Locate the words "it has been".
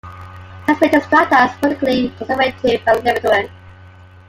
0.03-0.89